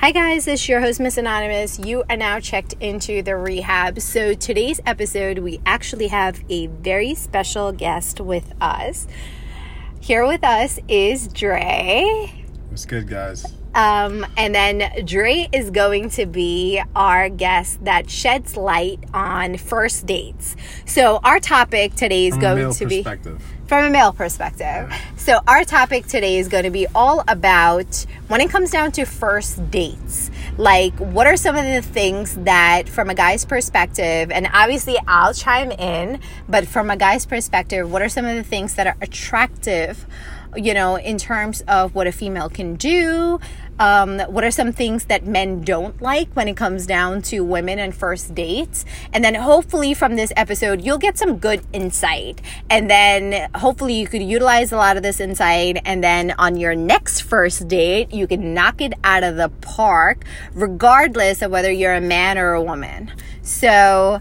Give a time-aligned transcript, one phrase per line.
[0.00, 1.78] Hi, guys, this is your host, Miss Anonymous.
[1.78, 4.00] You are now checked into the rehab.
[4.00, 9.06] So, today's episode, we actually have a very special guest with us.
[10.00, 12.32] Here with us is Dre.
[12.70, 13.44] What's good, guys?
[13.74, 20.06] Um, and then Dre is going to be our guest that sheds light on first
[20.06, 20.56] dates.
[20.86, 23.04] So, our topic today is From going to be.
[23.70, 24.92] From a male perspective.
[25.14, 29.04] So, our topic today is going to be all about when it comes down to
[29.04, 30.28] first dates.
[30.58, 35.32] Like, what are some of the things that, from a guy's perspective, and obviously I'll
[35.32, 38.96] chime in, but from a guy's perspective, what are some of the things that are
[39.00, 40.04] attractive?
[40.56, 43.38] You know, in terms of what a female can do,
[43.80, 47.78] um, what are some things that men don't like when it comes down to women
[47.78, 48.84] and first dates?
[49.12, 52.42] And then hopefully from this episode, you'll get some good insight.
[52.68, 55.80] And then hopefully you could utilize a lot of this insight.
[55.86, 60.24] And then on your next first date, you can knock it out of the park,
[60.52, 63.10] regardless of whether you're a man or a woman.
[63.40, 64.20] So,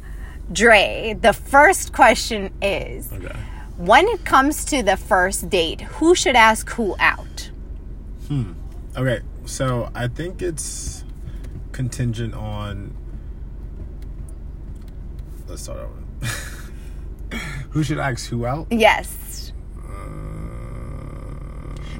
[0.53, 3.35] Dre, the first question is Okay.
[3.77, 7.51] when it comes to the first date, who should ask who out?
[8.29, 8.53] Hmm.
[8.97, 11.03] Okay, so I think it's
[11.71, 12.95] contingent on.
[15.47, 16.27] Let's start over.
[17.71, 18.67] who should ask who out?
[18.69, 19.51] Yes.
[19.77, 19.89] Uh,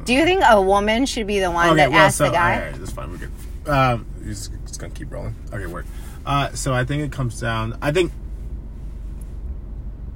[0.06, 2.32] Do you think a woman should be the one okay, that well, asks so the
[2.32, 2.58] guy?
[2.58, 3.12] alright, that's fine.
[3.12, 3.32] We're good.
[3.68, 5.36] Um, just, just gonna keep rolling.
[5.52, 5.86] Okay, work.
[6.26, 7.78] Uh, so I think it comes down.
[7.82, 8.12] I think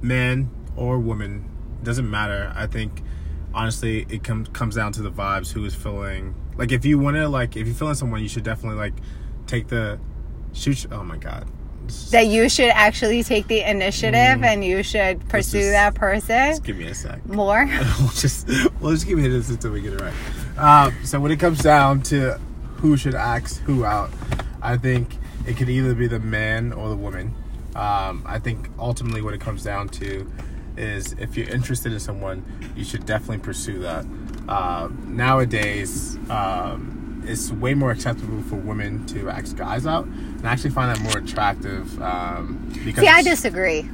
[0.00, 1.50] man or woman
[1.82, 2.52] doesn't matter.
[2.54, 3.02] I think
[3.52, 5.52] honestly, it comes comes down to the vibes.
[5.52, 8.44] Who is feeling like if you want to like if you're feeling someone, you should
[8.44, 8.94] definitely like
[9.46, 9.98] take the
[10.52, 10.86] shoot.
[10.92, 11.46] Oh my god.
[12.12, 15.60] That you should actually take the initiative and you should pursue Mm.
[15.60, 17.26] just- that person Just give me a sec.
[17.26, 17.66] more.
[18.00, 18.48] we'll just
[18.80, 20.14] we'll just keep hitting this until we get it right.
[20.58, 22.40] Um, so when it comes down to
[22.76, 24.10] who should ask who out,
[24.62, 27.34] I think it could either be the man or the woman.
[27.76, 30.30] Um, I think ultimately what it comes down to
[30.78, 32.44] is if you're interested in someone,
[32.76, 34.06] you should definitely pursue that.
[34.48, 40.52] Uh, nowadays, um, it's way more acceptable for women to ask guys out, and I
[40.52, 42.00] actually find that more attractive.
[42.02, 43.88] Um, because See, I disagree.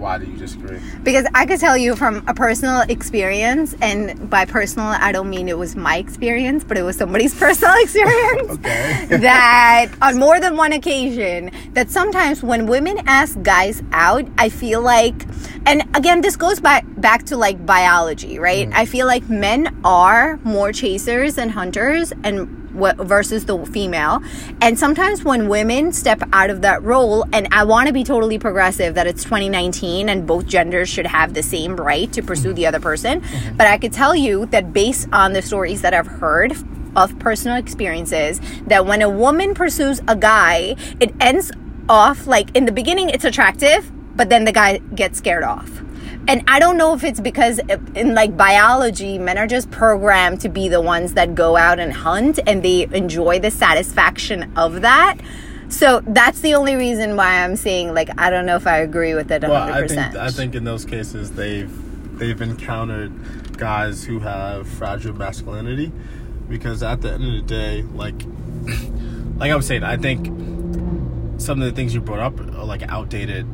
[0.00, 0.80] Why do you disagree?
[1.02, 5.46] Because I could tell you from a personal experience, and by personal, I don't mean
[5.46, 8.52] it was my experience, but it was somebody's personal experience.
[8.52, 9.06] Okay.
[9.20, 14.80] that on more than one occasion, that sometimes when women ask guys out, I feel
[14.80, 15.26] like,
[15.66, 18.70] and again, this goes back back to like biology, right?
[18.70, 18.74] Mm.
[18.74, 24.22] I feel like men are more chasers and hunters, and versus the female.
[24.60, 28.38] And sometimes when women step out of that role, and I want to be totally
[28.38, 32.66] progressive that it's 2019 and both genders should have the same right to pursue the
[32.66, 33.20] other person.
[33.20, 33.56] Mm-hmm.
[33.56, 36.52] But I could tell you that based on the stories that I've heard
[36.96, 41.52] of personal experiences, that when a woman pursues a guy, it ends
[41.88, 45.82] off like in the beginning it's attractive, but then the guy gets scared off
[46.28, 47.60] and I don't know if it's because
[47.94, 51.92] in like biology, men are just programmed to be the ones that go out and
[51.92, 55.18] hunt and they enjoy the satisfaction of that.
[55.68, 59.14] So that's the only reason why I'm saying like I don't know if I agree
[59.14, 59.48] with it 100%.
[59.48, 61.70] Well, I think I think in those cases they've
[62.18, 65.92] they've encountered guys who have fragile masculinity
[66.48, 68.22] because at the end of the day, like
[69.36, 70.26] like I was saying, I think
[71.40, 73.46] some of the things you brought up are like outdated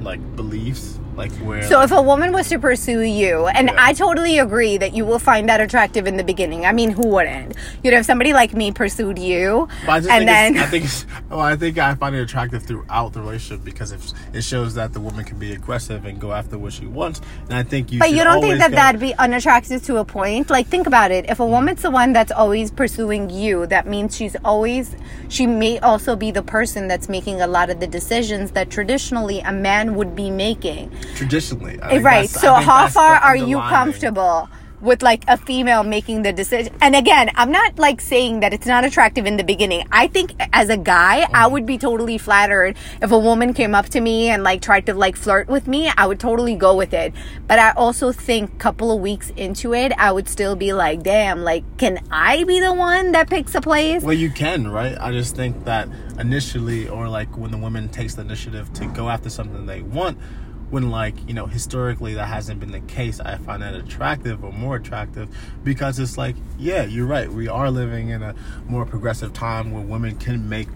[0.00, 3.76] like beliefs, like where So if a woman was to pursue you, and Yeah.
[3.78, 6.64] I totally agree that you will find that attractive in the beginning.
[6.64, 7.54] I mean, who wouldn't?
[7.82, 10.66] You know, if somebody like me pursued you, But I just and think then I
[10.66, 14.00] think well, I think I find it attractive throughout the relationship because it,
[14.32, 17.54] it shows that the woman can be aggressive and go after what she wants, and
[17.54, 17.98] I think you.
[17.98, 20.50] But you don't think that go- that'd be unattractive to a point?
[20.50, 21.26] Like, think about it.
[21.28, 24.96] If a woman's the one that's always pursuing you, that means she's always,
[25.28, 29.40] she may also be the person that's making a lot of the decisions that traditionally
[29.40, 30.90] a man would be making.
[31.14, 32.28] Traditionally I Eh, right.
[32.28, 34.48] So, how far are you comfortable?
[34.80, 38.66] With like a female making the decision, and again, I'm not like saying that it's
[38.66, 39.86] not attractive in the beginning.
[39.92, 43.90] I think as a guy, I would be totally flattered if a woman came up
[43.90, 45.92] to me and like tried to like flirt with me.
[45.96, 47.14] I would totally go with it.
[47.46, 51.44] But I also think couple of weeks into it, I would still be like, damn,
[51.44, 54.02] like, can I be the one that picks a place?
[54.02, 54.98] Well, you can, right?
[54.98, 55.88] I just think that
[56.18, 60.18] initially, or like when the woman takes the initiative to go after something they want,
[60.72, 64.52] when like you know historically that hasn't been the case, I find that attractive or
[64.52, 65.28] more attractive
[65.62, 67.30] because it's like, yeah, you're right.
[67.30, 68.34] We are living in a
[68.66, 70.68] more progressive time where women can make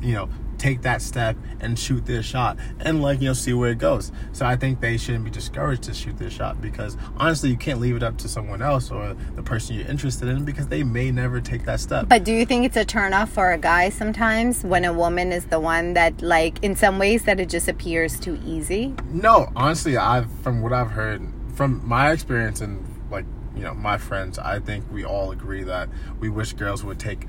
[0.00, 3.70] you know, take that step and shoot their shot and like you know see where
[3.70, 7.50] it goes so i think they shouldn't be discouraged to shoot their shot because honestly
[7.50, 10.68] you can't leave it up to someone else or the person you're interested in because
[10.68, 13.58] they may never take that step But do you think it's a turnoff for a
[13.58, 17.48] guy sometimes when a woman is the one that, like, in some ways, that it
[17.48, 18.94] just appears too easy?
[19.10, 21.22] No, honestly, I've from what I've heard
[21.54, 23.24] from my experience and like
[23.56, 25.88] you know my friends, I think we all agree that
[26.20, 27.26] we wish girls would take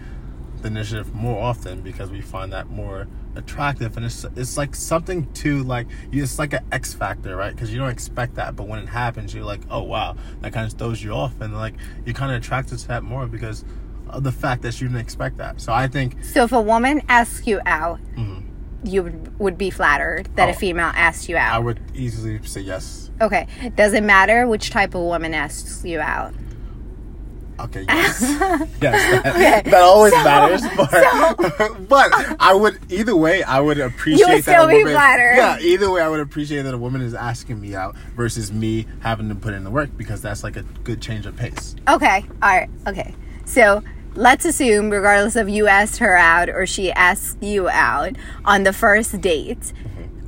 [0.61, 5.31] the initiative more often because we find that more attractive and it's it's like something
[5.33, 7.53] to like you it's like an X factor, right?
[7.53, 10.65] Because you don't expect that, but when it happens, you're like, oh wow, that kind
[10.71, 13.63] of throws you off, and like you're kind of attracted to that more because
[14.09, 15.61] of the fact that you didn't expect that.
[15.61, 17.99] So I think So if a woman asks you out,
[18.83, 20.55] you would, would be flattered that a Mm-hmm.
[20.55, 20.59] Oh.
[20.59, 21.53] female asked you out.
[21.53, 23.11] I would easily say yes.
[23.21, 23.45] Okay.
[23.75, 26.33] Does it matter which type of woman asks you out?
[27.65, 28.21] Okay, yes.
[28.81, 30.61] yes, that, that always matters.
[30.77, 35.35] But, but I would, either way, I would appreciate that still a be woman, flattered.
[35.35, 38.85] Yeah, either way, I would appreciate that a woman is asking me out versus me
[39.01, 41.75] having to put in the work because that's like a good change of pace.
[41.87, 42.25] Okay.
[42.41, 42.69] All right.
[42.87, 43.13] Okay.
[43.45, 43.83] So
[44.15, 48.15] let's assume, regardless of you asked her out or she asked you out
[48.45, 49.73] on the first date,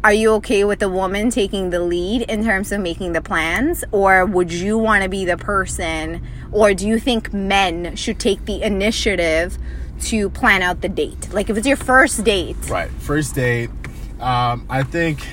[0.04, 3.84] are you okay with the woman taking the lead in terms of making the plans?
[3.92, 8.46] Or would you want to be the person, or do you think men should take
[8.46, 9.58] the initiative
[10.04, 11.32] to plan out the date?
[11.32, 12.58] Like if it's your first date.
[12.68, 12.90] Right.
[12.90, 13.70] First date,
[14.20, 15.28] um, I think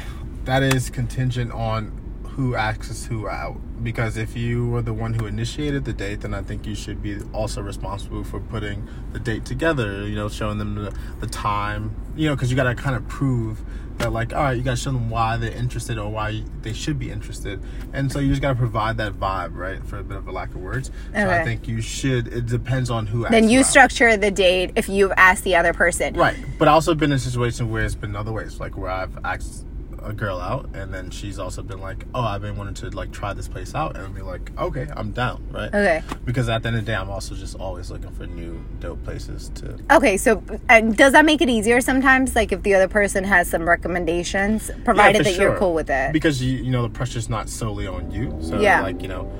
[0.45, 1.93] that is contingent on
[2.25, 3.57] who asks who out.
[3.83, 7.01] Because if you were the one who initiated the date, then I think you should
[7.01, 10.07] be also responsible for putting the date together.
[10.07, 11.95] You know, showing them the, the time.
[12.17, 13.61] You know, because you got to kind of prove
[13.99, 16.73] that, like, all right, you got to show them why they're interested or why they
[16.73, 17.61] should be interested.
[17.93, 19.85] And so you just got to provide that vibe, right?
[19.87, 20.91] For a bit of a lack of words.
[21.15, 22.29] So I think you should.
[22.29, 23.29] It depends on who.
[23.29, 26.15] Then you structure the date if you've asked the other person.
[26.15, 28.91] Right, but I also been in a situation where it's been other ways, like where
[28.91, 29.65] I've asked
[30.09, 33.13] a girl out, and then she's also been like, "Oh, I've been wanting to like
[33.13, 35.69] try this place out," and be like, "Okay, I'm down." Right?
[35.69, 36.03] Okay.
[36.25, 39.03] Because at the end of the day, I'm also just always looking for new dope
[39.05, 39.79] places to.
[39.91, 42.35] Okay, so and does that make it easier sometimes?
[42.35, 46.13] Like if the other person has some recommendations, provided for that you're cool with it.
[46.13, 48.83] Because you you know the pressure's not solely on you, so Yeah.
[48.83, 49.31] like you know.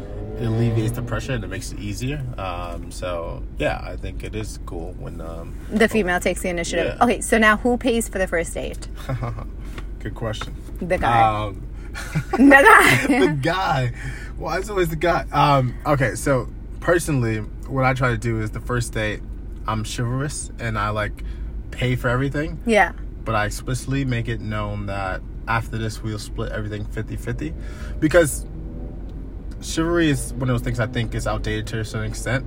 [0.41, 2.23] It alleviates the pressure and it makes it easier.
[2.39, 6.95] Um, so yeah, I think it is cool when um, the female takes the initiative.
[6.97, 7.05] Yeah.
[7.05, 8.87] Okay, so now who pays for the first date?
[10.01, 10.55] good question.
[10.81, 11.45] The guy.
[11.47, 11.63] Um,
[12.33, 13.07] the guy.
[13.27, 13.93] the guy.
[14.37, 15.27] Why is it always the guy?
[15.33, 16.49] Um, okay, so
[16.81, 19.21] personally, what I try to do is the first date,
[19.67, 21.25] I'm chivalrous and I like
[21.71, 22.93] pay for everything, yeah.
[23.25, 27.55] but I explicitly make it known that after this we'll split everything 50-50
[28.01, 28.47] because
[29.61, 32.45] chivalry is one of those things I think is outdated to a certain extent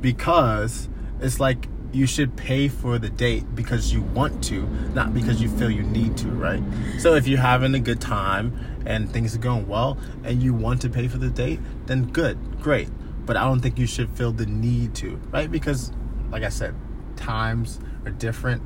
[0.00, 0.88] because
[1.20, 4.62] it's like you should pay for the date because you want to,
[4.94, 6.62] not because you feel you need to, right?
[6.98, 10.80] So if you're having a good time and things are going well and you want
[10.82, 12.88] to pay for the date, then good, great.
[13.26, 15.50] But I don't think you should feel the need to, right?
[15.50, 15.92] Because,
[16.30, 16.74] like I said,
[17.16, 18.62] times are different.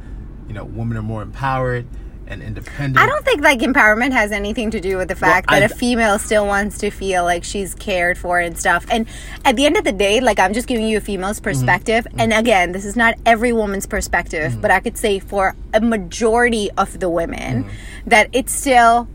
[0.49, 1.87] You know, women are more empowered
[2.29, 2.99] and independent.
[2.99, 5.75] I don't think like empowerment has anything to do with the fact Well, that I-
[5.75, 8.87] a female still wants to feel like she's cared for and stuff.
[8.91, 9.07] And
[9.45, 11.45] at the end of the day, like I'm just giving you a female's mm-hmm.
[11.45, 12.05] perspective.
[12.05, 12.21] Mm-hmm.
[12.21, 14.61] And again, this is not every woman's perspective, mm-hmm.
[14.61, 17.69] but I could say for a majority of the women
[18.07, 19.09] that it's still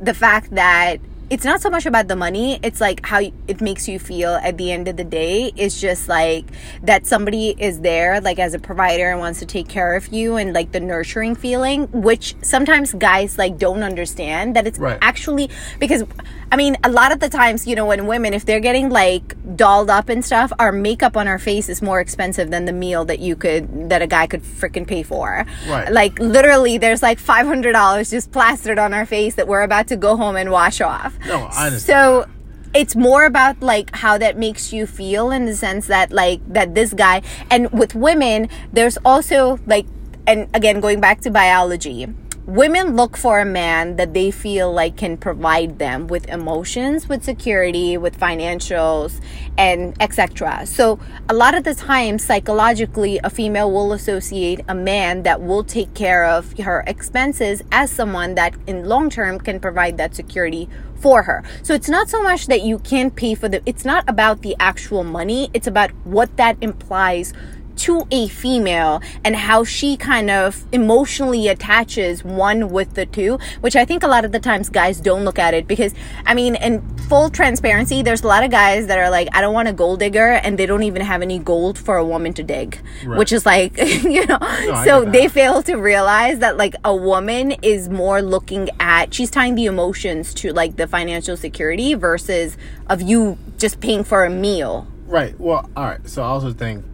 [0.00, 3.18] the fact that it's not so much about the money it's like how
[3.48, 6.44] it makes you feel at the end of the day it's just like
[6.84, 10.36] that somebody is there like as a provider and wants to take care of you
[10.36, 14.98] and like the nurturing feeling which sometimes guys like don't understand that it's Right.
[15.02, 15.50] actually
[15.80, 16.04] because
[16.52, 19.34] i mean a lot of the times you know when women if they're getting like
[19.56, 23.04] dolled up and stuff our makeup on our face is more expensive than the meal
[23.04, 25.90] that you could that a guy could freaking pay for Right.
[25.90, 30.16] like literally there's like $500 just plastered on our face that we're about to go
[30.16, 31.80] home and wash off No, I understand.
[31.80, 32.26] so
[32.74, 36.74] it's more about like how that makes you feel in the sense that like that
[36.74, 39.86] this guy and with women there's also like
[40.26, 42.06] and again going back to biology
[42.46, 47.24] women look for a man that they feel like can provide them with emotions with
[47.24, 49.20] security with financials
[49.58, 50.96] and etc so
[51.28, 55.92] a lot of the time psychologically a female will associate a man that will take
[55.94, 61.22] care of her expenses as someone that in long term can provide that security for
[61.24, 61.44] her.
[61.62, 64.56] So it's not so much that you can pay for the it's not about the
[64.58, 67.32] actual money, it's about what that implies
[67.76, 73.76] to a female and how she kind of emotionally attaches one with the two, which
[73.76, 76.56] I think a lot of the times guys don't look at it because, I mean,
[76.56, 79.72] in full transparency, there's a lot of guys that are like, I don't want a
[79.72, 83.18] gold digger, and they don't even have any gold for a woman to dig, Right.
[83.18, 87.52] which is like, you know, I so they fail to realize that like a woman
[87.62, 92.56] is more looking at, she's tying the emotions to like the financial security versus
[92.88, 94.86] of you just paying for a meal.
[95.06, 95.38] Right.
[95.38, 96.08] Well, all right.
[96.08, 96.84] So I also think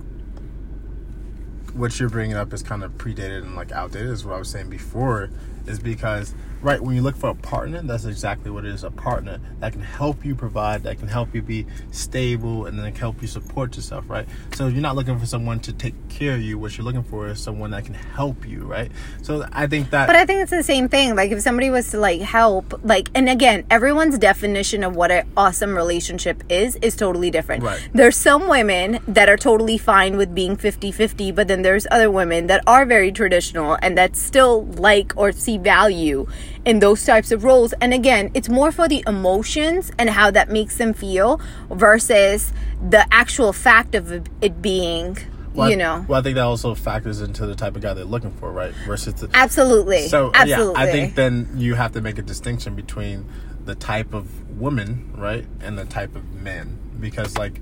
[1.75, 4.51] what you're bringing up is kind of predated and like outdated, is what I was
[4.51, 5.31] saying before,
[5.67, 9.41] is because right when you look for a partner, that's exactly what it is—a partner
[9.61, 13.29] that can help you provide, that can help you be stable, and then help you
[13.29, 14.05] support yourself.
[14.09, 14.27] Right.
[14.55, 16.59] So you're not looking for someone to take care of you.
[16.59, 18.65] What you're looking for is someone that can help you.
[18.65, 18.91] Right.
[19.23, 20.07] So I think that.
[20.07, 21.17] But I think it's the same thing.
[21.17, 25.29] Like if somebody was to like help, like and again, everyone's definition of what an
[25.37, 27.63] awesome relationship is is totally different.
[27.63, 27.89] Right.
[27.93, 32.47] There's some women that are totally fine with being 50-50, but then there's other women
[32.47, 36.27] that are very traditional and that still like or see value
[36.65, 37.73] in those types of roles.
[37.81, 41.41] And again, it's more for the emotions and how that makes them feel
[41.71, 42.53] versus
[42.89, 45.19] the actual fact of it being,
[45.55, 46.05] well, you I- know.
[46.09, 48.73] Well, I think that also factors into the type of guy they're looking for, right?
[48.87, 50.09] Versus the, Absolutely.
[50.09, 50.75] So Absolutely.
[50.75, 53.27] yeah, I think then you have to make a distinction between
[53.65, 56.79] the type of woman, right, and the type of man.
[56.99, 57.61] Because like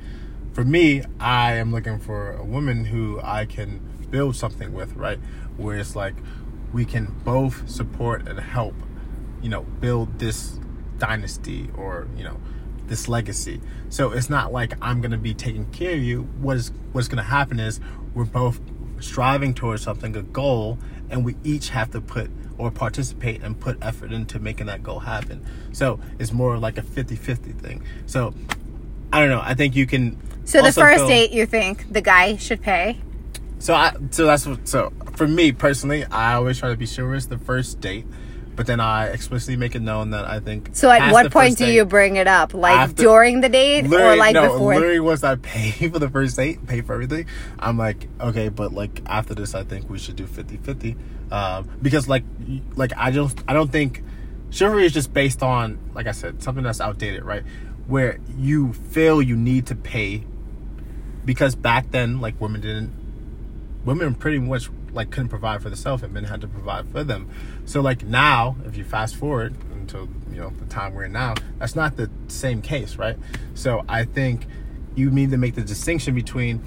[0.53, 3.81] for me, I am looking for a woman who I can
[4.11, 5.19] build something with, right?
[5.57, 6.15] Where it's like
[6.73, 8.75] we can both support and help,
[9.43, 10.59] you know, build this
[10.99, 12.37] dynasty or, you know,
[12.87, 13.61] this legacy.
[13.89, 16.23] So it's not like I'm gonna be taking care of you.
[16.41, 17.81] What is what's gonna happen is
[18.15, 18.61] we're both
[19.01, 20.79] striving towards something, a goal,
[21.09, 24.99] and we each have to put or participate and put effort into making that goal
[24.99, 25.45] happen.
[25.73, 27.83] So it's more like a 50-50 thing.
[28.07, 28.35] So
[29.13, 29.41] I don't know.
[29.43, 33.01] I think you can So the first date, you think the guy should pay?
[33.61, 37.15] so I so that's what so for me personally, I always try to be sure
[37.15, 38.07] it's the first date,
[38.57, 40.71] but then I explicitly make it known that I think.
[40.73, 42.53] So at what point do date- you bring it up?
[42.55, 44.75] Like After- during the date or like no, before?
[44.75, 47.27] literally once I pay for the first date, pay for everything,
[47.59, 50.97] I'm like, okay, but like after this, I think we should do 50-50.
[51.33, 52.25] Um, because like,
[52.75, 54.03] like I don't, I don't think
[54.51, 57.45] chivalry is just based on, like I said, something that's outdated, right?
[57.87, 60.25] Where you feel you need to pay
[61.25, 62.93] because back then, like women didn't
[63.85, 67.31] women pretty much like couldn't provide for themselves and men had to provide for them.
[67.65, 71.35] So like now if you fast forward until you know the time we're in now
[71.59, 73.19] that's not the same case right?
[73.55, 74.47] So i think
[74.95, 76.59] you need to make the distinction between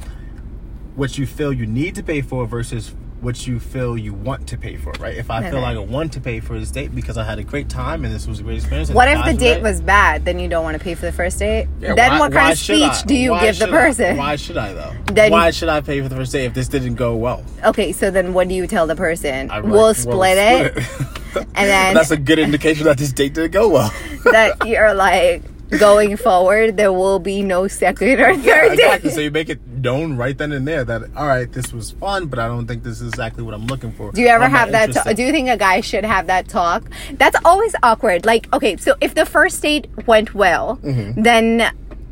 [0.96, 4.58] what you feel you need to pay for versus what you feel you want to
[4.58, 7.18] pay for right if i feel like i want to pay for this date because
[7.18, 9.62] i had a great time and this was a great experience what if the date
[9.62, 10.26] was bad?
[10.26, 11.68] Then you don't want to pay for the first date.
[11.80, 13.02] yeah, then why- what kind of speech I?
[13.06, 13.78] do you Why give the should I?
[13.80, 14.18] person?
[14.18, 16.68] why should i though Then- why should i pay for the first date if this
[16.68, 19.50] didn't go well Okay, so then what do you tell the person?
[19.50, 23.34] I we'll like, split it, split and then that's a good indication that this date
[23.34, 23.94] didn't go well.
[24.26, 25.44] that you're like
[25.80, 26.78] going forward.
[26.78, 29.10] There will be no second or third yeah, exactly.
[29.10, 29.16] date.
[29.16, 32.28] So you make it known right then and there that all right, this was fun,
[32.28, 34.12] but I don't think this is exactly what I'm looking for.
[34.12, 35.16] Do you ever I'm have that?
[35.16, 36.90] do you think a guy should have that talk?
[37.14, 38.26] That's always awkward.
[38.26, 41.22] Like, okay, so if the first date went well, Mm-hmm.
[41.24, 41.46] then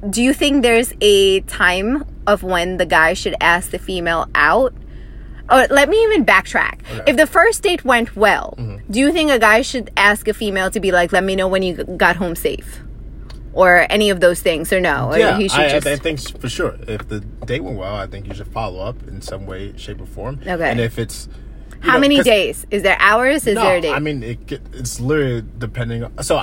[0.09, 4.73] do you think there's a time of when the guy should ask the female out?
[5.49, 6.79] Or let me even backtrack.
[7.07, 8.91] If the first date went well, Mm-hmm.
[8.91, 11.47] do you think a guy should ask a female to be like, "Let me know
[11.47, 12.79] when you got home safe,"
[13.53, 15.09] or any of those things, or no?
[15.09, 15.87] Or yeah, he should I, just.
[15.87, 16.77] I think for sure.
[16.87, 20.01] If the date went well, I think you should follow up in some way, shape,
[20.01, 20.39] or form.
[20.45, 20.69] Okay.
[20.69, 21.27] And if it's
[21.81, 22.65] how know, many days?
[22.71, 23.47] Is there hours?
[23.47, 23.93] Is no, there a date?
[23.93, 26.03] I mean, it, it's literally depending.
[26.03, 26.39] On, so,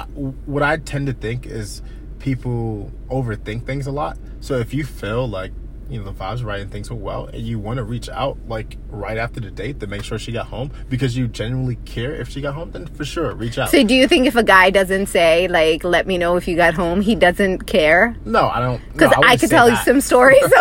[0.47, 1.81] what I tend to think is
[2.19, 4.19] people overthink things a lot.
[4.41, 5.53] So, if you feel like
[5.89, 8.39] you know the vibes right and things went well, and you want to reach out
[8.47, 12.15] like right after the date to make sure she got home because you genuinely care
[12.15, 13.71] if she got home, then for sure reach out.
[13.71, 16.57] So do you think if a guy doesn't say like "Let me know if you
[16.57, 18.17] got home," he doesn't care?
[18.25, 18.83] no, I don't.
[18.93, 20.43] Because no, I, wouldn't could tell you some stories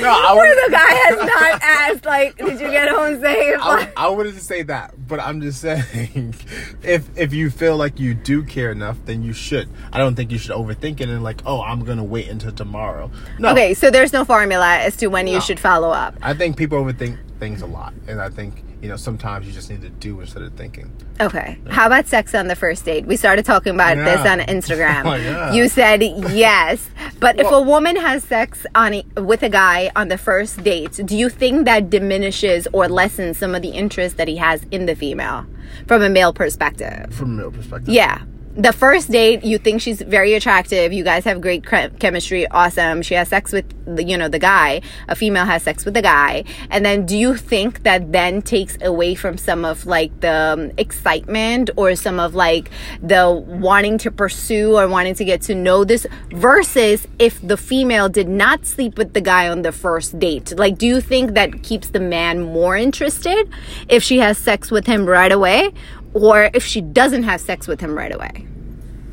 [0.00, 3.92] No, I where the guy has not asked like, "Did you get home safe?" I,
[3.96, 6.34] I wouldn't say that, but I'm just saying,
[6.82, 9.68] if if you feel like you do care enough, then you should.
[9.92, 13.10] I don't think you should overthink it and like, oh, I'm gonna wait until tomorrow.
[13.38, 16.14] No, okay, so there's no formula as to when you should follow up.
[16.22, 19.68] I think people overthink things a lot, and I think you know sometimes you just
[19.70, 20.90] need to do instead of thinking.
[21.20, 21.58] Okay.
[21.68, 23.04] How about sex on the first date?
[23.06, 24.04] We started talking about Yeah.
[24.04, 25.04] this on Instagram.
[25.10, 25.52] Oh, yeah.
[25.52, 30.08] You said yes, but if a woman has sex on a, with a guy on
[30.08, 34.28] the first date, do you think that diminishes or lessens some of the interest that
[34.28, 35.44] he has in the female
[35.86, 37.12] from a male perspective?
[37.14, 38.22] From a male perspective, Yeah.
[38.56, 40.92] The first date you think she's very attractive.
[40.92, 42.48] You guys have great chemistry.
[42.48, 43.00] Awesome.
[43.02, 44.82] She has sex with the, you know the guy.
[45.08, 46.44] A female has sex with the guy.
[46.68, 50.72] And then do you think that then takes away from some of like the um,
[50.78, 55.84] excitement or some of like the wanting to pursue or wanting to get to know
[55.84, 60.58] this versus if the female did not sleep with the guy on the first date?
[60.58, 63.48] Like do you think that keeps the man more interested
[63.88, 65.72] if she has sex with him right away
[66.14, 68.46] or if she doesn't have sex with him right away?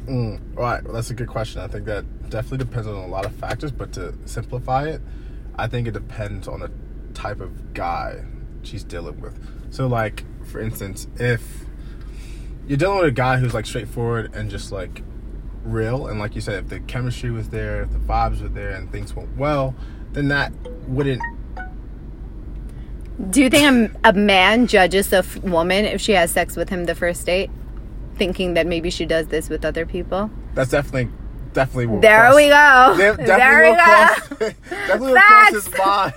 [0.06, 0.84] Mm, right.
[0.84, 1.62] Well, that's a good question.
[1.62, 5.02] I think that definitely depends on a lot of factors, but to simplify it,
[5.56, 6.72] I think it depends on the
[7.14, 8.24] type of guy
[8.64, 9.38] she's dealing with.
[9.70, 11.66] So, like, for instance, if
[12.68, 15.02] you're dealing with a guy who's like straightforward and just like
[15.64, 18.72] real, and like you said, if the chemistry was there, if the vibes were there,
[18.72, 19.76] and things went well,
[20.14, 20.54] then that
[20.88, 21.22] wouldn't
[23.30, 26.70] do you think a, a man judges a f- woman if she has sex with
[26.70, 27.50] him the first date,
[28.16, 30.30] thinking that maybe she does this with other people?
[30.54, 31.10] That's definitely
[31.58, 32.94] definitely will there cross, we go.
[33.18, 33.84] De- there we go.
[33.84, 34.30] Cross,
[34.70, 36.14] definitely will cross his mind.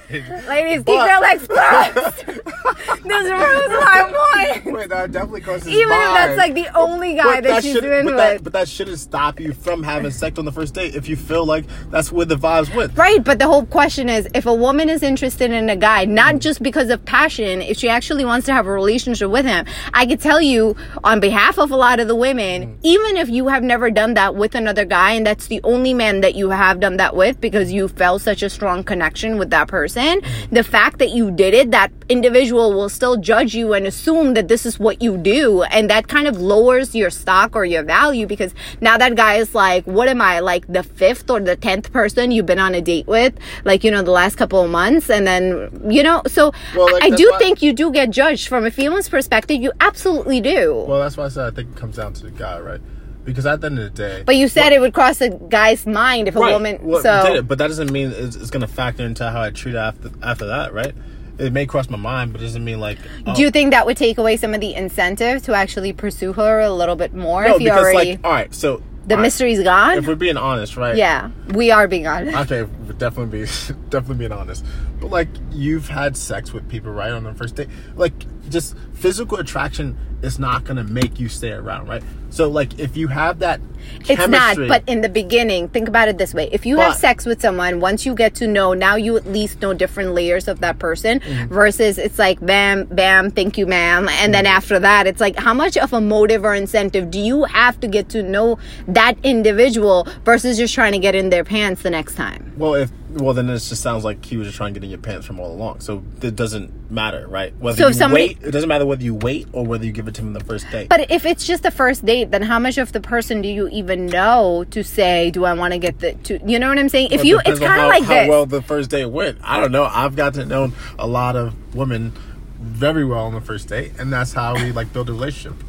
[0.48, 2.26] Ladies, keep your legs crossed.
[2.26, 4.74] this proves my point.
[4.74, 6.02] Wait, that definitely crosses his Even mind.
[6.02, 8.16] if that's like the only guy but that, that she's should, doing but with.
[8.16, 11.16] That, but that shouldn't stop you from having sex on the first date if you
[11.16, 12.96] feel like that's where the vibes went.
[12.96, 16.38] Right, but the whole question is if a woman is interested in a guy, not
[16.40, 20.04] just because of passion, if she actually wants to have a relationship with him, I
[20.04, 22.78] could tell you on behalf of a lot of the women, mm.
[22.82, 26.22] even if you have never done that with another guy and that's the only man
[26.22, 29.68] that you have done that with because you felt such a strong connection with that
[29.68, 30.20] person,
[30.50, 34.48] the fact that you did it, that individual will still judge you and assume that
[34.48, 35.62] this is what you do.
[35.62, 39.54] And that kind of lowers your stock or your value because now that guy is
[39.54, 42.80] like, what am I, like the fifth or the tenth person you've been on a
[42.80, 43.34] date with,
[43.64, 45.08] like, you know, the last couple of months?
[45.10, 48.48] And then, you know, so well, like, I do why- think you do get judged
[48.48, 49.62] from a feeling's perspective.
[49.62, 50.84] You absolutely do.
[50.88, 52.80] Well, that's why I said I think it comes down to the guy, right?
[53.24, 54.22] Because at the end of the day.
[54.24, 56.78] But you said what, it would cross a guy's mind if a right, woman.
[56.82, 59.42] Well, so did it, but that doesn't mean it's, it's going to factor into how
[59.42, 60.94] I treat after after that, right?
[61.38, 62.98] It may cross my mind, but it doesn't mean like.
[63.26, 63.34] Oh.
[63.34, 66.60] Do you think that would take away some of the incentive to actually pursue her
[66.60, 67.44] a little bit more?
[67.44, 69.98] No, if you because already, like, all right, so the right, mystery's gone.
[69.98, 70.96] If we're being honest, right?
[70.96, 72.36] Yeah, we are being honest.
[72.50, 73.46] Okay, definitely be
[73.90, 74.64] definitely being honest.
[75.00, 77.68] But like, you've had sex with people, right, on the first date.
[77.96, 78.12] Like,
[78.50, 82.02] just physical attraction is not gonna make you stay around, right?
[82.30, 83.60] So like if you have that
[84.08, 86.48] It's not, but in the beginning, think about it this way.
[86.52, 89.26] If you but, have sex with someone, once you get to know, now you at
[89.26, 91.52] least know different layers of that person mm-hmm.
[91.52, 94.08] versus it's like bam, bam, thank you, ma'am.
[94.08, 94.32] And mm-hmm.
[94.32, 97.80] then after that, it's like how much of a motive or incentive do you have
[97.80, 101.90] to get to know that individual versus just trying to get in their pants the
[101.90, 102.52] next time?
[102.56, 104.90] Well, if well, then it just sounds like he was just trying to get in
[104.90, 105.80] your pants from all along.
[105.80, 107.54] So it doesn't matter, right?
[107.58, 110.08] Whether so you somebody, wait, it doesn't matter whether you wait or whether you give
[110.08, 110.88] it to him the first date.
[110.88, 113.68] But if it's just the first date, then how much of the person do you
[113.68, 116.88] even know to say, "Do I want to get the?" To you know what I'm
[116.88, 117.08] saying?
[117.10, 118.28] If well, you, it's kind of like how this.
[118.28, 119.38] well the first date went.
[119.42, 119.84] I don't know.
[119.84, 122.12] I've got to know a lot of women
[122.58, 125.64] very well on the first date, and that's how we like build a relationship.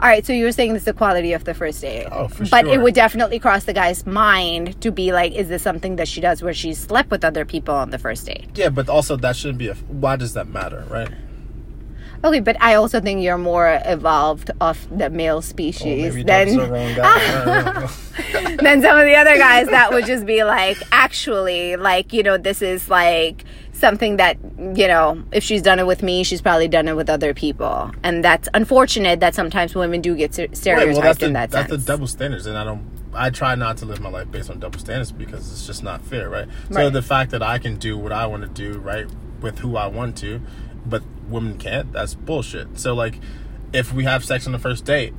[0.00, 2.06] All right, so you were saying it's the quality of the first date.
[2.12, 2.74] Oh, for but sure.
[2.74, 6.20] it would definitely cross the guy's mind to be like, is this something that she
[6.20, 8.46] does where she slept with other people on the first date?
[8.54, 9.74] Yeah, but also that shouldn't be a.
[9.74, 11.10] Why does that matter, right?
[12.24, 16.48] Okay, but I also think you're more evolved of the male species oh, than
[18.56, 22.36] than some of the other guys that would just be like, actually, like you know,
[22.36, 23.44] this is like
[23.78, 24.36] something that
[24.74, 27.90] you know if she's done it with me she's probably done it with other people
[28.02, 31.50] and that's unfortunate that sometimes women do get stereotyped right, well, that's in the, that
[31.50, 31.84] that's sense.
[31.84, 34.58] the double standards and i don't i try not to live my life based on
[34.58, 36.74] double standards because it's just not fair right, right.
[36.74, 39.06] so the fact that i can do what i want to do right
[39.40, 40.40] with who i want to
[40.84, 43.20] but women can't that's bullshit so like
[43.72, 45.14] if we have sex on the first date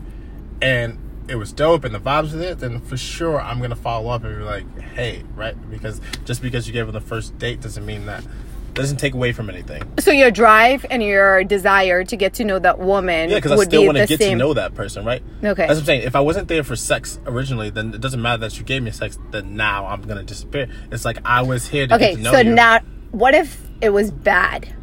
[0.62, 0.98] and
[1.30, 4.24] it was dope and the vibes with it, then for sure I'm gonna follow up
[4.24, 5.56] and be like, hey, right?
[5.70, 8.24] Because just because you gave her the first date doesn't mean that
[8.74, 9.84] doesn't take away from anything.
[10.00, 13.64] So your drive and your desire to get to know that woman, yeah, because I
[13.64, 14.38] still want to get same...
[14.38, 15.24] to know that person, right?
[15.44, 16.02] Okay, that's what I'm saying.
[16.04, 18.92] If I wasn't there for sex originally, then it doesn't matter that you gave me
[18.92, 19.18] sex.
[19.32, 20.68] Then now I'm gonna disappear.
[20.92, 22.54] It's like I was here to okay, get to know so you.
[22.54, 22.80] now
[23.12, 24.74] what if it was bad?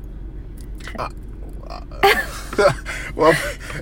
[0.98, 1.10] Uh,
[3.16, 3.34] well,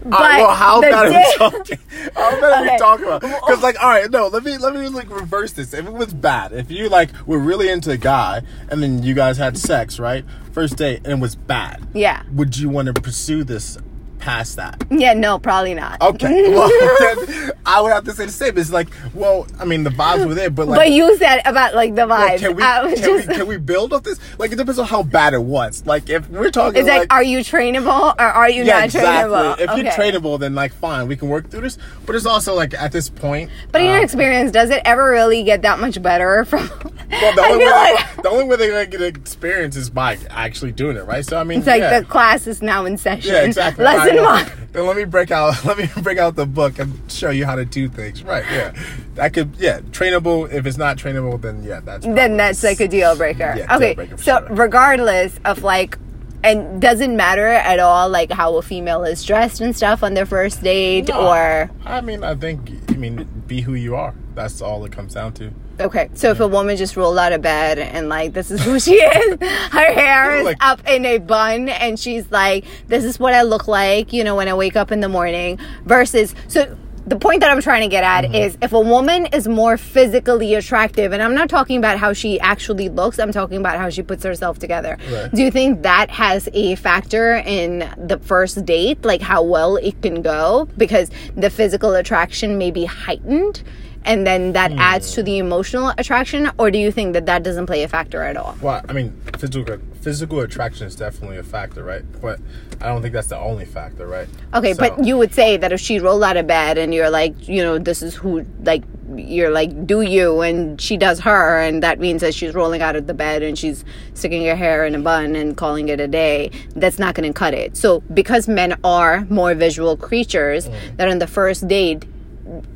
[0.05, 1.79] well, how bad day- are we talking?
[2.15, 2.69] How bad okay.
[2.69, 3.21] are we talking about?
[3.21, 5.75] Because, like, all right, no, let me let me like reverse this.
[5.75, 9.15] If it was bad, if you like were really into a guy and then you
[9.15, 13.01] guys had sex, right, first date, and it was bad, yeah, would you want to
[13.01, 13.79] pursue this
[14.25, 14.83] past that.
[14.91, 16.01] Yeah, no, probably not.
[16.01, 18.57] Okay, well, then I would have to say the same.
[18.57, 21.75] It's like, well, I mean, the vibes were there, but like, but you said about
[21.75, 22.39] like the well, vibes.
[22.39, 24.19] can we, can, just- we can we build off this?
[24.39, 25.85] Like, it depends on how bad it was.
[25.85, 29.37] Like, if we're talking, it's like, are you trainable or are you yeah, not exactly.
[29.37, 29.61] trainable?
[29.61, 31.77] If you're trainable, then like, fine, we can work through this.
[32.07, 35.11] But it's also like at this point, But in your um, experience, does it ever
[35.11, 36.71] really get that much better from?
[37.11, 40.73] Well, the only, way, like the only way they're gonna get experience is by actually
[40.73, 41.25] doing it, right?
[41.25, 42.01] So I mean, it's like yeah.
[42.01, 43.33] the class is now in session.
[43.33, 43.85] yeah, exactly.
[43.85, 44.51] Lesson One.
[44.73, 45.65] Then let me break out.
[45.65, 48.23] Let me break out the book and show you how to do things.
[48.25, 48.45] Right?
[48.51, 48.75] Yeah,
[49.15, 49.55] that could.
[49.57, 50.53] Yeah, trainable.
[50.53, 53.55] If it's not trainable, then yeah, that's Then that's like a deal breaker.
[53.57, 54.49] Yeah, deal okay, breaker so sure.
[54.51, 55.99] regardless of like.
[56.43, 60.27] And doesn't matter at all, like how a female is dressed and stuff on their
[60.27, 62.71] first date, No, or I mean, I think.
[62.91, 64.13] I mean, be who you are.
[64.35, 65.51] That's all it comes down to.
[65.81, 68.79] Okay, so if a woman just rolled out of bed and like this is who
[68.79, 69.39] she is,
[69.73, 73.43] her hair is Like- up in a bun, and she's like, "This is what I
[73.43, 75.59] look like," you know, when I wake up in the morning.
[75.85, 78.35] Versus, so the point that I'm trying to get at Mm-hmm.
[78.35, 82.39] is, if a woman is more physically attractive, and I'm not talking about how she
[82.41, 84.97] actually looks, I'm talking about how she puts herself together.
[85.11, 85.31] Right.
[85.35, 90.01] Do you think that has a factor in the first date, like how well it
[90.03, 93.63] can go, because the physical attraction may be heightened?
[94.05, 97.67] And then that adds to the emotional attraction or do you think that that doesn't
[97.67, 101.83] play a factor at all Well, I mean, physical physical attraction is definitely a factor,
[101.83, 102.03] right?
[102.21, 102.39] But
[102.81, 104.29] I don't think that's the only factor, right?
[104.55, 107.11] okay So- but you would say that if she rolled out of bed and you're
[107.11, 108.83] like you know this is who like
[109.17, 112.97] you're like do you and she does her and that means that she's rolling out
[112.97, 116.09] of the bed and she's sticking her hair in a bun and calling it a
[116.09, 120.97] day that's not going to cut it so because men are more visual creatures Mm.
[120.97, 122.05] that on the first date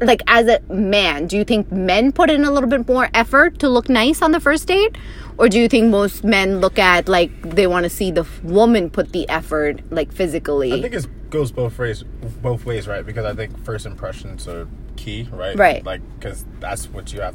[0.00, 3.58] like as a man do you think men put in a little bit more effort
[3.58, 4.96] to look nice on the first date
[5.36, 8.90] or do you think most men look at like they want to see the woman
[8.90, 12.04] put the effort like physically I think it goes both ways,
[12.42, 13.04] both ways, right?
[13.04, 15.56] Because I think first impressions are key, right?
[15.56, 15.84] Right.
[15.84, 17.34] Like, because that's what you have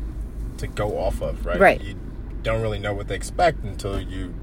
[0.57, 1.59] to go off of, right?
[1.59, 1.81] Right.
[1.81, 1.95] You
[2.41, 4.33] don't really know what they expect until you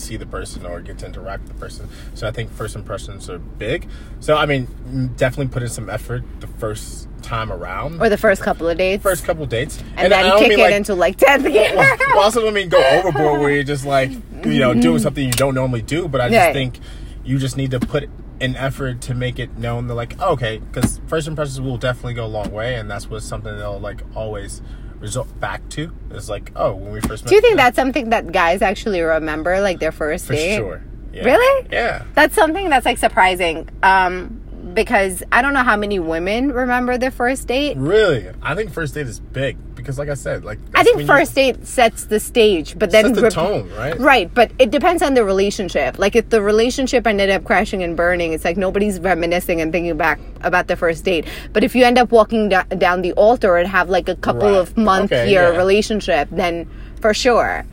[0.00, 1.88] see the person or get to interact with the person.
[2.14, 3.88] So I think first impressions are big.
[4.20, 8.16] So I mean, mm, definitely put in some effort the first time around, or the
[8.16, 10.94] first couple of dates first couple of dates, and, I then kick it like, into
[10.94, 14.10] like 10th gear well, also don't mean go overboard where you're just like
[14.44, 16.52] you know doing something you don't normally do but i just Right.
[16.52, 16.78] think
[17.24, 18.08] you just need to put
[18.40, 22.14] an effort to make it known that like oh, okay because first impressions will definitely
[22.14, 24.62] go a long way and that's what something they'll like always
[25.00, 28.10] result back to is like oh when we first met do you think that's something
[28.10, 30.82] that guys actually remember like their first for date sure
[31.12, 31.24] yeah.
[31.24, 31.66] Really?
[31.70, 33.70] yeah That's something that's like surprising.
[33.82, 34.42] Um,
[34.74, 37.76] because I don't know how many women remember their first date.
[37.78, 41.06] really i think first date is big because like i said like I think when
[41.06, 44.50] you- first date sets the stage, but then sets the rep- tone right Right, but
[44.58, 45.96] it depends on the relationship.
[45.98, 49.96] Like if the relationship ended up crashing and burning, it's like nobody's reminiscing and thinking
[49.96, 51.24] back about the first date.
[51.52, 54.50] But if you end up walking da- down the altar and have like a couple
[54.50, 54.58] Right.
[54.60, 55.56] of month Okay, year yeah.
[55.56, 56.68] relationship, then
[57.00, 57.64] for sure.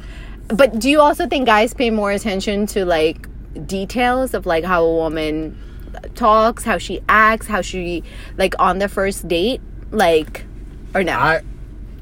[0.49, 3.28] But do you also think guys pay more attention to like
[3.65, 5.58] details of like how a woman
[6.15, 8.04] talks, how she acts, how she
[8.38, 10.45] like on the first date, like
[10.95, 11.13] or no?
[11.17, 11.41] I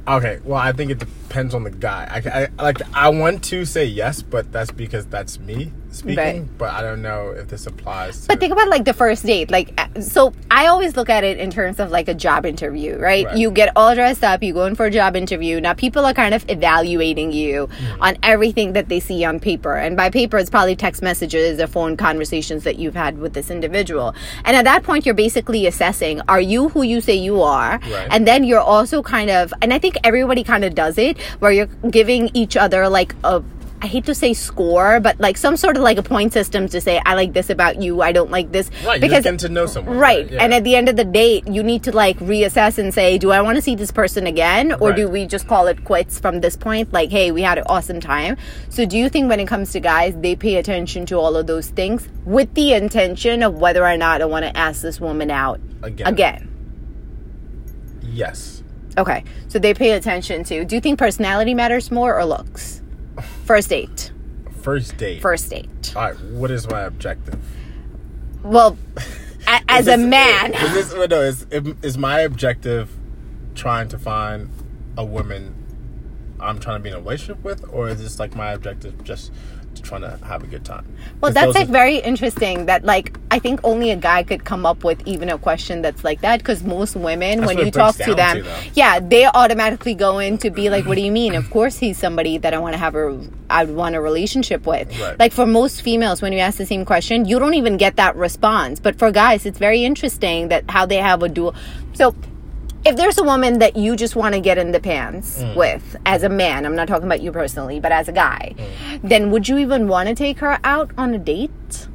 [0.08, 0.40] okay.
[0.44, 2.08] Well, I think it depends on the guy.
[2.10, 2.82] I, I like.
[2.94, 6.18] I want to say yes, but that's because that's me speaking.
[6.18, 6.58] Right.
[6.58, 8.28] But I don't know if this applies.
[8.28, 9.52] But think about like the first date.
[9.52, 12.98] Like, uh, so I always look at it in terms of like a job interview,
[12.98, 13.26] right?
[13.26, 13.38] Right.
[13.38, 15.60] You get all dressed up, you go in for a job interview.
[15.62, 18.02] Now, people are kind of evaluating you Mm-hmm.
[18.02, 19.76] on everything that they see on paper.
[19.76, 23.50] And by paper, it's probably text messages or phone conversations that you've had with this
[23.50, 24.14] individual.
[24.46, 27.80] And at that point, you're basically assessing are you who you say you are?
[27.80, 28.08] Right.
[28.12, 31.52] And then you're also kind of, and I think everybody kind of does it where
[31.52, 33.44] you're giving each other like a,
[33.84, 36.80] I hate to say score, but like some sort of like a point system to
[36.80, 38.70] say, I like this about you, I don't like this.
[38.86, 39.98] right, you're to know someone.
[39.98, 40.30] Right.
[40.32, 40.44] Yeah.
[40.44, 43.32] And at the end of the day, you need to like reassess and say, do
[43.32, 44.74] I want to see this person again?
[44.74, 46.94] Or do we just call it quits from this point?
[46.94, 48.38] Like, hey, we had an awesome time.
[48.70, 51.48] So do you think when it comes to guys, they pay attention to all of
[51.48, 55.32] those things with the intention of whether or not I want to ask this woman
[55.32, 56.08] out Again.
[56.08, 56.48] again?
[58.04, 58.61] yes.
[58.98, 59.24] Okay.
[59.48, 62.82] So they pay attention to, do you think personality matters more or looks?
[63.46, 64.12] First date.
[64.62, 65.22] First date.
[65.22, 65.94] First date.
[65.96, 66.20] All right.
[66.26, 67.40] What is my objective?
[68.44, 68.78] Well,
[69.48, 70.54] a- as Is a man.
[70.54, 71.22] Is this no?
[71.22, 71.46] Is
[71.82, 72.92] is my objective
[73.56, 74.50] trying to find
[74.98, 75.56] a woman
[76.42, 79.32] I'm trying to be in a relationship with, or is this like my objective just
[79.76, 80.86] to trying to have a good time.
[81.22, 82.66] Well, that's like are- very interesting.
[82.66, 86.04] That like I think only a guy could come up with even a question that's
[86.04, 86.40] like that.
[86.40, 90.38] Because most women, That's when you talk to them, to, yeah, they automatically go in
[90.40, 91.36] to be like, "What do you mean?
[91.36, 94.66] Of course he's somebody that I want to have a I would want a relationship
[94.66, 95.18] with." Right.
[95.20, 98.16] Like for most females, when you ask the same question, you don't even get that
[98.16, 98.80] response.
[98.80, 101.56] But for guys, it's very interesting that how they have a dual.
[101.94, 102.16] So
[102.84, 105.56] if there's a woman that you just want to get in the pants Mm.
[105.56, 109.00] with as a man, I'm not talking about you personally, but as a guy, Mm.
[109.10, 111.88] then would you even want to take her out on a date?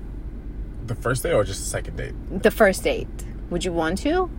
[0.87, 2.15] the first date or just the second date.
[2.43, 3.09] The first date.
[3.51, 4.31] Would you want to?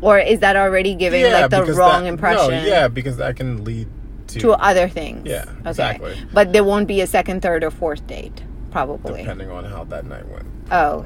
[0.00, 3.64] Or is that already giving like the wrong that- impression No, yeah, because that can
[3.64, 3.88] lead
[4.28, 5.26] to, to other things?
[5.26, 6.14] Yeah, exactly.
[6.32, 9.22] But there won't be a second, third, or fourth date, probably.
[9.22, 10.46] depending on how that night went.
[10.70, 11.04] Oh.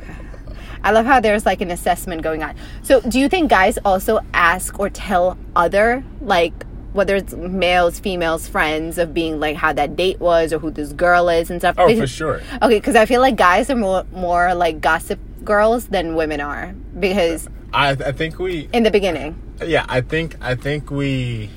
[0.84, 2.54] I love how there's like an assessment going on.
[2.82, 6.52] So, do you think guys also ask or tell other, like,
[6.92, 10.92] whether it's males, females, friends, of being like how that date was or who this
[10.92, 11.74] girl is and stuff?
[11.78, 12.40] Oh, Because- for sure.
[12.62, 16.74] Okay, because I feel like guys are more, more like gossip girls than women are.
[17.00, 19.34] Because I I think we in the beginning,
[19.66, 21.50] yeah I think I think we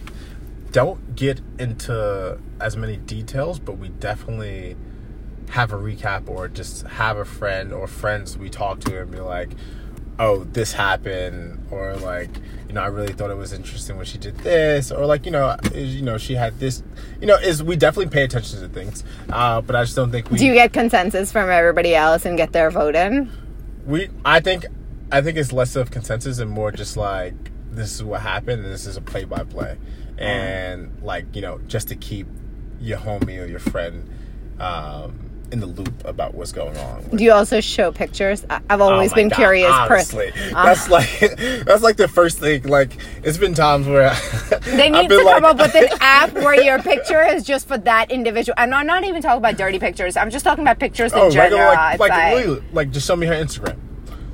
[0.72, 4.76] don't get into as many details, but we definitely
[5.50, 9.20] have a recap or just have a friend or friends we talk to and be
[9.20, 9.50] like,
[10.20, 12.30] oh, this happened, or like,
[12.68, 15.32] you know, I really thought it was interesting when she did this, or like, you
[15.32, 16.82] know, is, you know, she had this,
[17.22, 20.32] you know, is we definitely pay attention to things, uh, but I just don't think
[20.32, 23.30] we do you get consensus from everybody else and get their vote in?
[23.88, 24.66] we I think
[25.12, 27.34] I think it's less of consensus and more just like
[27.72, 29.78] this is what happened and this is a play by play.
[30.18, 32.28] And like, you know, just to keep
[32.80, 34.08] your homie or your friend
[34.60, 37.04] um in the loop about what's going on.
[37.16, 38.46] Do you also show pictures?
[38.50, 39.72] I've oh always Oh been God, curious.
[39.72, 40.54] Honestly, person.
[40.54, 41.20] that's like
[41.66, 42.64] that's like the first thing.
[42.64, 42.92] Like
[43.24, 44.14] it's been times where
[44.64, 48.12] They need to come up with an app where your picture is just for that
[48.12, 48.56] individual.
[48.58, 50.18] And I'm not, even talking about dirty pictures.
[50.18, 51.60] I'm just talking about pictures in Oh, general.
[51.60, 52.10] regular, like, like,
[52.48, 53.78] like- like, just show me her Instagram.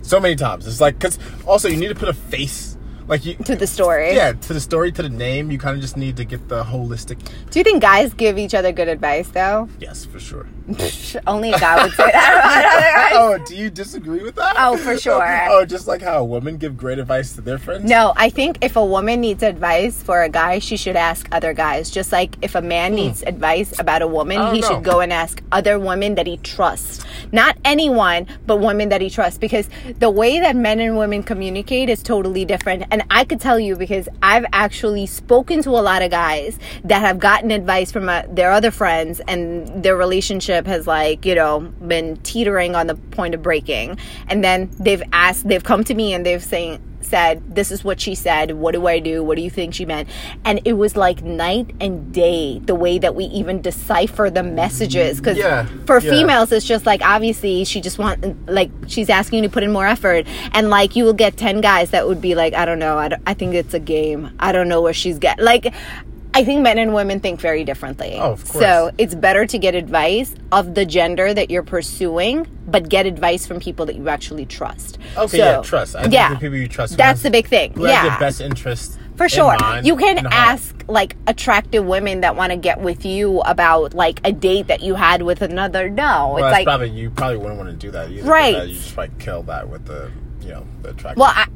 [0.02, 0.66] So many times.
[0.68, 2.73] It's like, because also you need to put a face,
[3.08, 4.16] like, you, to the story.
[4.16, 5.52] yeah, to the story, to the name.
[5.52, 7.20] You kind of just need to get the holistic.
[7.52, 9.70] Do you think guys give each other good advice though?
[9.80, 10.48] Yes, for sure.
[11.28, 13.42] Only a guy would say that about other guys.
[13.42, 14.56] oh, do you disagree with that?
[14.58, 15.48] Oh, for sure.
[15.52, 17.84] oh, just like how women give great advice to their friends.
[17.90, 21.54] No, I think if a woman needs advice for a guy, she should ask other
[21.54, 21.90] guys.
[21.92, 24.44] Just like if a man needs advice about a woman, Hmm.
[24.44, 24.68] Don't he know.
[24.70, 27.04] should go and ask other women that he trusts.
[27.32, 29.38] Not anyone, but women that he trusts.
[29.38, 32.84] Because the way that men and women communicate is totally different.
[32.94, 37.00] And I could tell you because I've actually spoken to a lot of guys that
[37.00, 41.62] have gotten advice from uh, their other friends and their relationship has like, you know,
[41.62, 43.98] been teetering on the point of breaking.
[44.28, 48.00] And then they've asked, they've come to me and they've saying, said, This is what
[48.00, 48.52] she said.
[48.52, 49.24] What do I do?
[49.24, 50.10] What do you think she meant?
[50.46, 55.18] And it was like night and day the way that we even decipher the messages.
[55.20, 56.12] Because Yeah, for yeah.
[56.12, 59.72] females, it's just like obviously she just want like she's asking you to put in
[59.72, 60.26] more effort.
[60.54, 62.98] And like you will get 10 guys that would be like, I don't know.
[62.98, 64.34] I, don't- I think it's a game.
[64.40, 65.74] I don't know where she's get like.
[66.36, 68.16] I think men and women think very differently.
[68.20, 68.64] Oh, of course.
[68.64, 73.46] So it's better to get advice of the gender that you're pursuing, but get advice
[73.46, 74.98] from people that you actually trust.
[75.16, 75.96] Okay, So, yeah, trust.
[75.96, 76.98] I think yeah, the people you trust.
[76.98, 77.74] That's has- the big thing.
[77.80, 79.56] Yeah, your best interest for sure.
[79.60, 84.20] mind You can ask like attractive women that want to get with you about like
[84.24, 85.88] a date that you had with another.
[85.90, 88.28] No, Well, it's that's like probably you probably wouldn't want to do that either.
[88.30, 88.68] Right.
[88.70, 90.12] You just like kill that with the
[90.44, 91.20] you know the attraction.
[91.20, 91.48] well, I,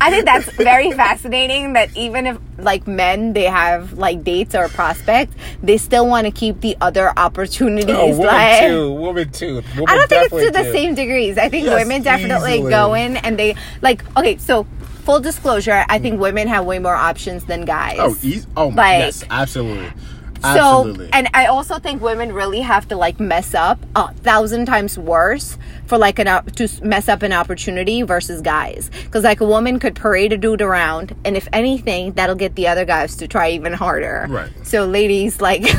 [0.00, 1.74] I think that's very fascinating.
[1.74, 6.30] That even if like men they have like dates or prospects, they still want to
[6.30, 7.94] keep the other opportunities.
[7.96, 8.92] oh, women like, too.
[8.92, 9.54] Women too.
[9.74, 10.72] Women I don't think it's to the do.
[10.72, 11.38] same degrees.
[11.38, 12.70] I think Yes, women definitely easily.
[12.70, 14.64] go in and they like okay, so
[15.04, 17.96] full disclosure, I think women have way more options than guys.
[17.98, 19.90] Oh, eas- oh, Like- yes, absolutely,
[20.42, 24.98] So, and I also think women really have to like mess up a thousand times
[24.98, 28.90] worse for like an op- to mess up an opportunity versus guys.
[29.04, 32.68] Because like a woman could parade a dude around, and if anything, that'll get the
[32.68, 34.26] other guys to try even harder.
[34.28, 34.50] Right.
[34.66, 35.62] So, ladies, like.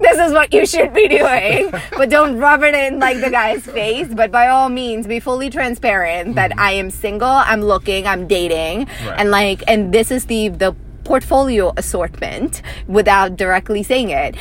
[0.00, 3.64] this is what you should be doing but don't rub it in like the guy's
[3.66, 8.28] face but by all means be fully transparent that i am single i'm looking i'm
[8.28, 9.08] dating Mm-hmm.
[9.08, 9.18] Right.
[9.20, 10.72] and like and this is the the
[11.10, 14.36] portfolio assortment without directly saying it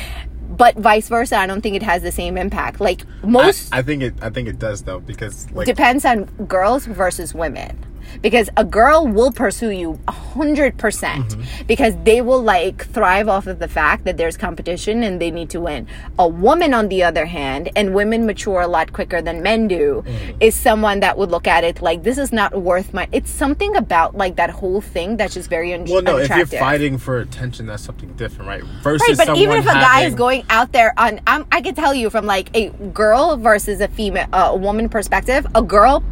[0.51, 3.81] but vice versa i don't think it has the same impact like I, most I
[3.81, 4.13] think it.
[4.21, 7.73] I think it does though because like depends on girls versus women
[8.21, 11.67] because a girl will pursue you a hundred percent Mm-hmm.
[11.67, 15.49] because they will like thrive off of the fact that there's competition and they need
[15.51, 15.87] to win.
[16.17, 20.03] A woman, on the other hand, and women mature a lot quicker than men do,
[20.05, 20.37] Mm-hmm.
[20.41, 23.07] is someone that would look at it like this is not worth my.
[23.11, 26.45] It's something about like that whole thing that's just very un- Well, no, if you're
[26.45, 28.63] fighting for attention, that's something different, right?
[28.83, 31.75] Versus Right, but even if a guy is going out there on, um, I can
[31.75, 36.03] tell you from like a girl versus a female, uh, a woman perspective, a girl,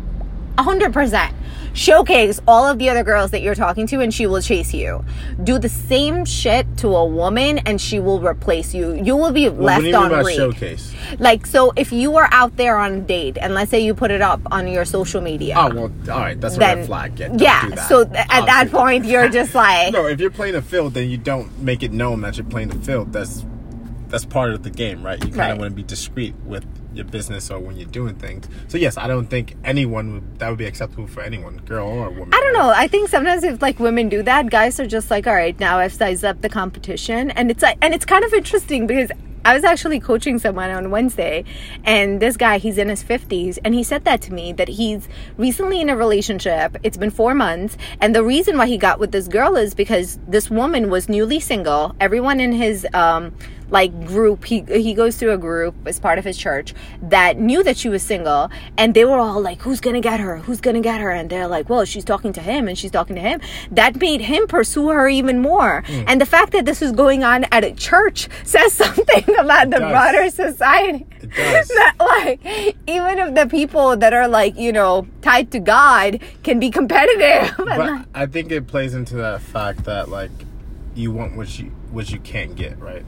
[0.60, 1.34] hundred percent
[1.74, 5.06] showcase all of the other girls that you're talking to, and she will chase you.
[5.44, 8.96] Do the same shit to a woman, and she will replace you.
[8.96, 10.36] You will be Well, left what do you mean on by read.
[10.36, 10.96] showcase?
[11.20, 14.10] Like, so if you are out there on a date, and let's say you put
[14.10, 17.20] it up on your social media, Oh well, all right, that's a then red flag.
[17.20, 17.62] Yeah, don't yeah.
[17.70, 17.90] do that.
[17.90, 21.10] So th- at that point, you're just like, no, if you're playing a field, then
[21.10, 23.14] you don't make it known that you're playing the field.
[23.14, 23.46] That's
[24.08, 25.20] that's part of the game, right?
[25.20, 25.52] You kind Right.
[25.52, 26.66] of want to be discreet with
[26.98, 28.48] your business or when you're doing things.
[28.68, 32.10] So yes, I don't think anyone would that would be acceptable for anyone, girl or
[32.10, 32.34] woman.
[32.34, 32.60] I don't right?
[32.60, 32.70] know.
[32.70, 35.80] I think sometimes if like women do that, guys are just like, all right, now
[35.80, 39.12] I've sized up the competition, and it's like, and it's kind of interesting because
[39.46, 41.46] I was actually coaching someone on Wednesday,
[41.86, 45.08] and this guy, he's in his fifties, and he said that to me that he's
[45.38, 46.76] recently in a relationship.
[46.84, 50.20] It's been four months, and the reason why he got with this girl is because
[50.28, 51.96] this woman was newly single.
[52.02, 53.34] Everyone in his um
[53.70, 57.64] like group he he goes to a group as part of his church that knew
[57.64, 60.38] that she was single and they were all like who's gonna get her?
[60.38, 61.12] Who's gonna get her?
[61.12, 63.42] And they're like well she's talking to him and she's talking to him.
[63.72, 65.84] That made him pursue her even more.
[65.86, 66.04] Hmm.
[66.08, 69.78] and the fact that this was going on at a church says something about the
[69.80, 71.06] broader society.
[71.22, 71.68] It does.
[71.80, 72.40] that like
[72.88, 77.54] even if the people that are like you know tied to god can be competitive.
[77.58, 80.32] But like- I think it plays into that fact that like
[80.96, 83.06] you want what you what you can't get, right?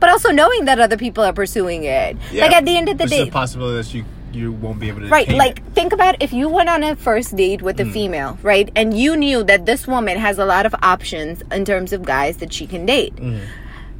[0.00, 3.04] But also knowing that other people are pursuing it like at the end of the
[3.04, 5.64] Which day is a possibility that you you won't be able to Right, like it.
[5.74, 7.92] think about if you went on a first date with a Mm.
[7.94, 8.68] female, right?
[8.76, 12.36] And you knew that this woman has a lot of options in terms of guys
[12.36, 13.16] that she can date.
[13.16, 13.40] Mm.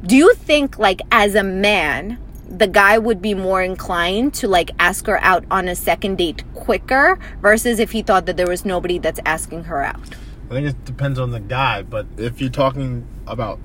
[0.05, 4.69] Do you think like as a man, the guy would be more inclined to like
[4.77, 8.63] ask her out on a second date quicker versus if he thought that there was
[8.65, 10.13] nobody that's asking her out?
[10.51, 13.57] I think it depends on the guy, but if you're talking about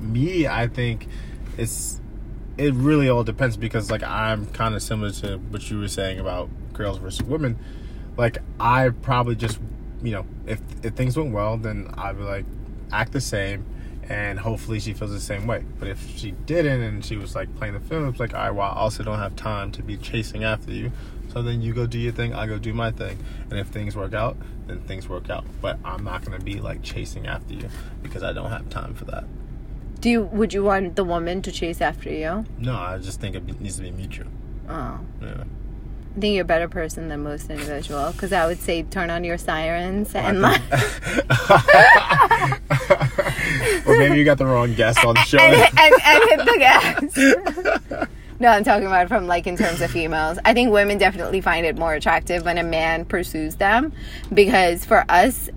[0.00, 1.06] me, I think
[1.58, 2.00] it's
[2.56, 6.18] it really all depends because like I'm kind of similar to what you were saying
[6.18, 7.58] about girls versus women.
[8.16, 9.58] Like I probably just
[10.02, 12.46] you know if if things went well, then I'd be like
[12.90, 13.66] act the same.
[14.10, 15.64] And hopefully she feels the same way.
[15.78, 18.70] But if she didn't and she was like playing the film, it's like, right, well,
[18.70, 20.90] I also don't have time to be chasing after you.
[21.30, 23.18] So then you go do your thing, I go do my thing.
[23.50, 25.44] And if things work out, then things work out.
[25.60, 27.68] But I'm not gonna be like chasing after you
[28.02, 29.24] because I don't have time for that.
[30.00, 32.44] Do you would you want the woman to chase after you?
[32.58, 34.28] No, I just think it needs to be mutual.
[34.68, 35.00] Oh.
[35.20, 35.44] Yeah.
[36.16, 39.24] I think you're a better person than most individual because I would say turn on
[39.24, 40.60] your sirens and like
[43.86, 45.38] or maybe you got the wrong guest on the show.
[45.38, 47.16] and, and, and hit the gas.
[48.40, 50.38] no, I'm talking about from like in terms of females.
[50.44, 53.92] I think women definitely find it more attractive when a man pursues them
[54.32, 55.50] because for us,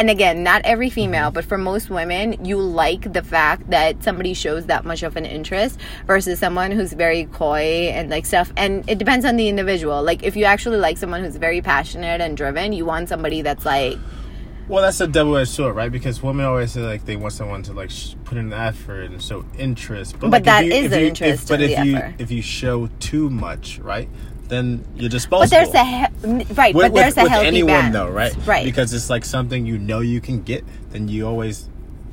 [0.00, 1.34] and again, not every female, mm-hmm.
[1.34, 5.26] but for most women, you like the fact that somebody shows that much of an
[5.26, 8.50] interest versus someone who's very coy and like stuff.
[8.56, 10.02] And it depends on the individual.
[10.02, 13.66] Like, if you actually like someone who's very passionate and driven, you want somebody that's
[13.66, 13.98] like,
[14.68, 15.92] Well, that's a double-edged sword, right?
[15.92, 19.02] Because women always say like they want someone to like sh- put in the effort
[19.10, 20.18] and show interest.
[20.18, 22.14] But like, if that you- is you- interest If, but if you effort.
[22.18, 24.08] if you show too much, right,
[24.50, 25.48] then you're disposable.
[25.48, 27.92] but there's a he- right, with, but there's with, a with healthy anyone balance.
[27.94, 28.36] though, right?
[28.46, 28.64] Right.
[28.64, 31.68] Because it's like something you know you can get, then you always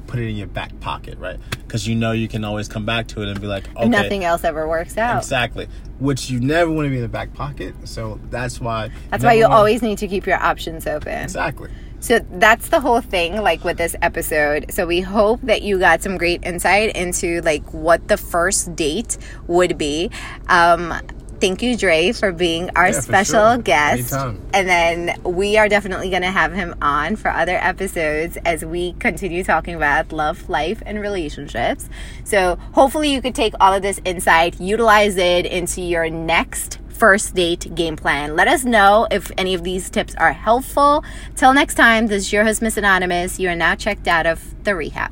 [0.06, 1.38] put it in your back pocket, right?
[1.52, 4.23] Because you know you can always come back to it and be like, okay, nothing
[4.23, 5.17] else ever works out.
[5.17, 5.67] exactly.
[6.00, 7.76] Which you never want to be in the back pocket.
[7.84, 8.89] So that's why.
[9.12, 11.23] That's why you wanna- always need to keep your options open.
[11.23, 11.69] exactly.
[12.00, 14.67] So that's the whole thing, like with this episode.
[14.71, 19.17] So we hope that you got some great insight into like what the first date
[19.47, 20.12] would be.
[20.47, 20.93] Um,
[21.39, 23.58] thank you, Dre, for being our Yeah, special sure.
[23.60, 24.13] guest.
[24.13, 24.41] Anytime.
[24.54, 28.93] And then we are definitely going to have him on for other episodes as we
[28.93, 31.89] continue talking about love, life, and relationships.
[32.23, 37.36] So hopefully you could take all of this insight, utilize it into your next first
[37.36, 38.36] date game plan.
[38.36, 41.04] Let us know if any of these tips are helpful.
[41.36, 43.39] Till next time, this is your host, Miss Anonymous.
[43.39, 45.12] You are now checked out of the rehab.